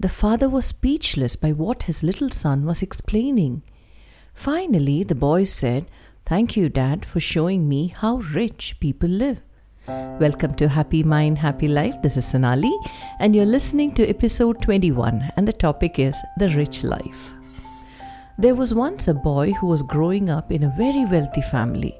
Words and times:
The 0.00 0.08
father 0.08 0.48
was 0.48 0.66
speechless 0.66 1.36
by 1.36 1.52
what 1.52 1.84
his 1.84 2.02
little 2.02 2.30
son 2.30 2.64
was 2.64 2.82
explaining. 2.82 3.62
Finally, 4.34 5.04
the 5.04 5.14
boy 5.14 5.44
said, 5.44 5.86
Thank 6.24 6.56
you, 6.56 6.68
Dad, 6.68 7.04
for 7.04 7.20
showing 7.20 7.68
me 7.68 7.88
how 7.88 8.16
rich 8.34 8.76
people 8.80 9.08
live. 9.08 9.42
Welcome 9.86 10.54
to 10.54 10.68
Happy 10.68 11.02
Mind, 11.02 11.38
Happy 11.38 11.68
Life. 11.68 12.00
This 12.02 12.16
is 12.16 12.24
Sonali, 12.24 12.72
and 13.20 13.36
you're 13.36 13.44
listening 13.44 13.94
to 13.94 14.08
episode 14.08 14.62
21, 14.62 15.30
and 15.36 15.46
the 15.46 15.52
topic 15.52 15.98
is 15.98 16.16
The 16.38 16.48
Rich 16.48 16.84
Life. 16.84 17.34
There 18.38 18.54
was 18.54 18.74
once 18.74 19.08
a 19.08 19.14
boy 19.14 19.52
who 19.52 19.66
was 19.66 19.82
growing 19.82 20.30
up 20.30 20.50
in 20.50 20.64
a 20.64 20.74
very 20.76 21.04
wealthy 21.04 21.42
family. 21.42 21.94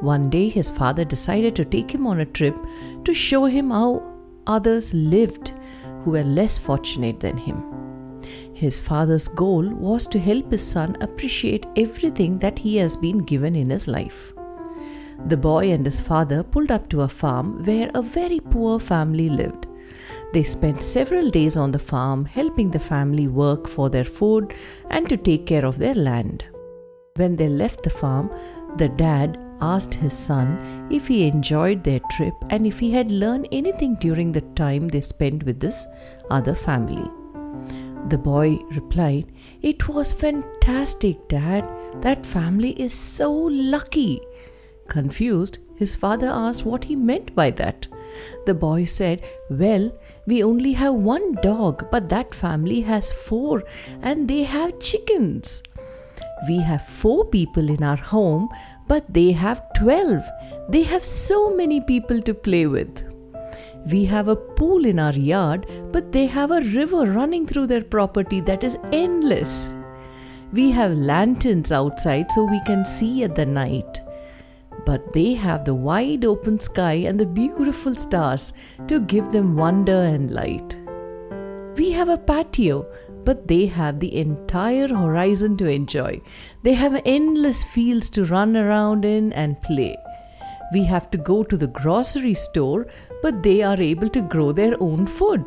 One 0.00 0.30
day, 0.30 0.48
his 0.48 0.68
father 0.68 1.04
decided 1.04 1.54
to 1.56 1.64
take 1.64 1.94
him 1.94 2.06
on 2.06 2.20
a 2.20 2.26
trip 2.26 2.58
to 3.04 3.14
show 3.14 3.44
him 3.44 3.70
how 3.70 4.02
others 4.46 4.92
lived 4.92 5.52
who 6.02 6.12
were 6.12 6.24
less 6.24 6.58
fortunate 6.58 7.20
than 7.20 7.36
him. 7.36 7.62
His 8.54 8.78
father's 8.78 9.28
goal 9.28 9.66
was 9.68 10.06
to 10.08 10.18
help 10.18 10.50
his 10.50 10.66
son 10.66 10.96
appreciate 11.00 11.66
everything 11.76 12.38
that 12.40 12.58
he 12.58 12.76
has 12.76 12.96
been 12.96 13.18
given 13.18 13.56
in 13.56 13.70
his 13.70 13.88
life. 13.88 14.34
The 15.26 15.36
boy 15.36 15.70
and 15.72 15.84
his 15.84 16.00
father 16.00 16.42
pulled 16.42 16.70
up 16.70 16.88
to 16.90 17.02
a 17.02 17.08
farm 17.08 17.62
where 17.64 17.90
a 17.94 18.02
very 18.02 18.40
poor 18.40 18.78
family 18.78 19.28
lived. 19.28 19.66
They 20.32 20.42
spent 20.42 20.82
several 20.82 21.30
days 21.30 21.56
on 21.56 21.72
the 21.72 21.78
farm 21.78 22.24
helping 22.24 22.70
the 22.70 22.78
family 22.78 23.28
work 23.28 23.66
for 23.66 23.90
their 23.90 24.04
food 24.04 24.54
and 24.90 25.08
to 25.08 25.16
take 25.16 25.46
care 25.46 25.64
of 25.64 25.78
their 25.78 25.94
land. 25.94 26.44
When 27.16 27.36
they 27.36 27.48
left 27.48 27.82
the 27.82 27.90
farm, 27.90 28.30
the 28.76 28.88
dad 28.88 29.38
asked 29.60 29.94
his 29.94 30.16
son 30.16 30.88
if 30.90 31.06
he 31.06 31.26
enjoyed 31.26 31.84
their 31.84 32.00
trip 32.10 32.34
and 32.50 32.66
if 32.66 32.78
he 32.78 32.90
had 32.90 33.10
learned 33.10 33.48
anything 33.52 33.94
during 33.96 34.32
the 34.32 34.40
time 34.62 34.88
they 34.88 35.00
spent 35.00 35.44
with 35.44 35.60
this 35.60 35.86
other 36.30 36.54
family. 36.54 37.10
The 38.08 38.18
boy 38.18 38.58
replied, 38.74 39.30
It 39.62 39.88
was 39.88 40.12
fantastic, 40.12 41.28
Dad. 41.28 41.68
That 42.02 42.24
family 42.24 42.70
is 42.80 42.92
so 42.92 43.32
lucky. 43.32 44.20
Confused, 44.88 45.58
his 45.76 45.94
father 45.94 46.26
asked 46.26 46.64
what 46.64 46.84
he 46.84 46.96
meant 46.96 47.34
by 47.34 47.50
that. 47.52 47.86
The 48.46 48.54
boy 48.54 48.84
said, 48.84 49.22
Well, 49.48 49.96
we 50.26 50.42
only 50.42 50.72
have 50.72 50.94
one 50.94 51.34
dog, 51.36 51.90
but 51.90 52.08
that 52.08 52.34
family 52.34 52.80
has 52.82 53.12
four 53.12 53.64
and 54.02 54.28
they 54.28 54.42
have 54.42 54.80
chickens. 54.80 55.62
We 56.48 56.58
have 56.58 56.82
four 56.82 57.24
people 57.26 57.68
in 57.68 57.82
our 57.82 57.96
home, 57.96 58.48
but 58.88 59.04
they 59.12 59.32
have 59.32 59.62
12. 59.76 60.22
They 60.68 60.82
have 60.84 61.04
so 61.04 61.54
many 61.54 61.80
people 61.80 62.22
to 62.22 62.34
play 62.34 62.66
with. 62.66 63.04
We 63.90 64.04
have 64.06 64.28
a 64.28 64.36
pool 64.36 64.84
in 64.84 64.98
our 64.98 65.12
yard, 65.12 65.66
but 65.92 66.12
they 66.12 66.26
have 66.26 66.50
a 66.50 66.60
river 66.60 67.04
running 67.06 67.46
through 67.46 67.66
their 67.66 67.82
property 67.82 68.40
that 68.42 68.62
is 68.62 68.78
endless. 68.92 69.74
We 70.52 70.70
have 70.72 70.92
lanterns 70.92 71.72
outside 71.72 72.30
so 72.32 72.44
we 72.44 72.60
can 72.64 72.84
see 72.84 73.22
at 73.24 73.34
the 73.34 73.46
night. 73.46 74.00
But 74.84 75.12
they 75.12 75.34
have 75.34 75.64
the 75.64 75.74
wide 75.74 76.24
open 76.24 76.58
sky 76.58 76.92
and 76.92 77.20
the 77.20 77.26
beautiful 77.26 77.94
stars 77.94 78.52
to 78.88 79.00
give 79.00 79.30
them 79.30 79.56
wonder 79.56 79.96
and 79.96 80.30
light. 80.30 80.76
We 81.76 81.92
have 81.92 82.08
a 82.08 82.18
patio, 82.18 82.86
but 83.24 83.48
they 83.48 83.66
have 83.66 84.00
the 84.00 84.16
entire 84.16 84.88
horizon 84.88 85.56
to 85.58 85.66
enjoy. 85.66 86.20
They 86.62 86.74
have 86.74 87.02
endless 87.04 87.62
fields 87.62 88.10
to 88.10 88.24
run 88.24 88.56
around 88.56 89.04
in 89.04 89.32
and 89.32 89.60
play. 89.62 89.96
We 90.72 90.84
have 90.84 91.10
to 91.10 91.18
go 91.18 91.42
to 91.42 91.56
the 91.56 91.66
grocery 91.66 92.34
store, 92.34 92.86
but 93.22 93.42
they 93.42 93.62
are 93.62 93.80
able 93.80 94.08
to 94.10 94.20
grow 94.20 94.52
their 94.52 94.76
own 94.80 95.06
food. 95.06 95.44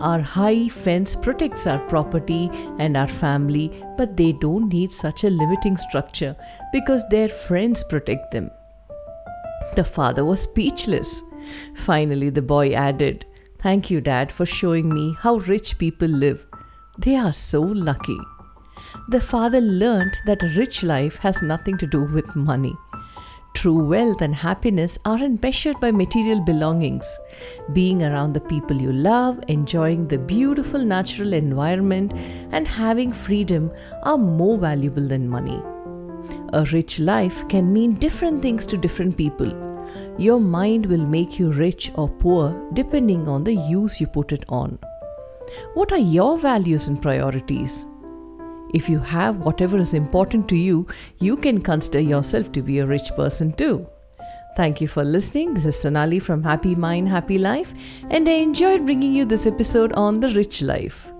Our 0.00 0.20
high 0.20 0.68
fence 0.68 1.14
protects 1.14 1.66
our 1.66 1.80
property 1.88 2.48
and 2.78 2.96
our 2.96 3.08
family, 3.08 3.84
but 3.96 4.16
they 4.16 4.32
don't 4.32 4.72
need 4.72 4.92
such 4.92 5.24
a 5.24 5.30
limiting 5.30 5.76
structure 5.76 6.36
because 6.72 7.08
their 7.08 7.28
friends 7.28 7.82
protect 7.82 8.30
them. 8.30 8.50
The 9.74 9.84
father 9.84 10.24
was 10.24 10.42
speechless. 10.42 11.20
Finally, 11.74 12.30
the 12.30 12.42
boy 12.42 12.72
added, 12.72 13.26
Thank 13.60 13.90
you, 13.90 14.00
Dad, 14.00 14.30
for 14.30 14.46
showing 14.46 14.88
me 14.92 15.16
how 15.18 15.36
rich 15.36 15.78
people 15.78 16.08
live. 16.08 16.47
They 16.98 17.14
are 17.14 17.32
so 17.32 17.62
lucky. 17.62 18.18
The 19.08 19.20
father 19.20 19.60
learned 19.60 20.18
that 20.26 20.42
a 20.42 20.52
rich 20.58 20.82
life 20.82 21.16
has 21.18 21.42
nothing 21.42 21.78
to 21.78 21.86
do 21.86 22.02
with 22.02 22.34
money. 22.34 22.76
True 23.54 23.84
wealth 23.84 24.20
and 24.20 24.34
happiness 24.34 24.98
aren't 25.04 25.40
measured 25.40 25.78
by 25.78 25.92
material 25.92 26.40
belongings. 26.44 27.06
Being 27.72 28.02
around 28.02 28.32
the 28.32 28.40
people 28.40 28.82
you 28.82 28.92
love, 28.92 29.38
enjoying 29.46 30.08
the 30.08 30.18
beautiful 30.18 30.84
natural 30.84 31.34
environment, 31.34 32.14
and 32.50 32.66
having 32.66 33.12
freedom 33.12 33.70
are 34.02 34.18
more 34.18 34.58
valuable 34.58 35.06
than 35.06 35.28
money. 35.28 35.62
A 36.52 36.64
rich 36.72 36.98
life 36.98 37.48
can 37.48 37.72
mean 37.72 37.94
different 37.94 38.42
things 38.42 38.66
to 38.66 38.76
different 38.76 39.16
people. 39.16 39.52
Your 40.18 40.40
mind 40.40 40.86
will 40.86 41.06
make 41.06 41.38
you 41.38 41.52
rich 41.52 41.92
or 41.94 42.08
poor 42.08 42.68
depending 42.72 43.28
on 43.28 43.44
the 43.44 43.54
use 43.54 44.00
you 44.00 44.08
put 44.08 44.32
it 44.32 44.44
on. 44.48 44.80
What 45.74 45.92
are 45.92 45.98
your 45.98 46.38
values 46.38 46.86
and 46.86 47.00
priorities? 47.00 47.86
If 48.74 48.88
you 48.88 48.98
have 48.98 49.36
whatever 49.36 49.78
is 49.78 49.94
important 49.94 50.48
to 50.48 50.56
you, 50.56 50.86
you 51.18 51.36
can 51.36 51.60
consider 51.60 52.00
yourself 52.00 52.52
to 52.52 52.62
be 52.62 52.78
a 52.78 52.86
rich 52.86 53.10
person 53.16 53.52
too. 53.52 53.86
Thank 54.56 54.80
you 54.80 54.88
for 54.88 55.04
listening. 55.04 55.54
This 55.54 55.66
is 55.66 55.78
Sonali 55.78 56.18
from 56.18 56.42
Happy 56.42 56.74
Mind, 56.74 57.08
Happy 57.08 57.38
Life, 57.38 57.72
and 58.10 58.28
I 58.28 58.32
enjoyed 58.32 58.84
bringing 58.84 59.12
you 59.12 59.24
this 59.24 59.46
episode 59.46 59.92
on 59.92 60.20
the 60.20 60.28
rich 60.28 60.62
life. 60.62 61.10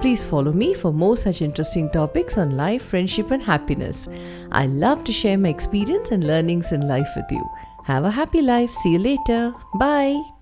Please 0.00 0.22
follow 0.22 0.52
me 0.52 0.74
for 0.74 0.92
more 0.92 1.16
such 1.16 1.42
interesting 1.42 1.90
topics 1.90 2.38
on 2.38 2.56
life, 2.56 2.84
friendship, 2.84 3.30
and 3.30 3.42
happiness. 3.42 4.08
I 4.52 4.66
love 4.66 5.04
to 5.04 5.12
share 5.12 5.38
my 5.38 5.48
experience 5.48 6.10
and 6.10 6.24
learnings 6.24 6.72
in 6.72 6.86
life 6.86 7.10
with 7.16 7.30
you. 7.30 7.44
Have 7.84 8.04
a 8.04 8.10
happy 8.10 8.42
life. 8.42 8.72
See 8.74 8.92
you 8.92 8.98
later. 8.98 9.52
Bye. 9.74 10.33